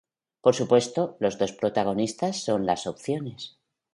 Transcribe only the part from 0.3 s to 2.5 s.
Por supuesto, los dos protagonistas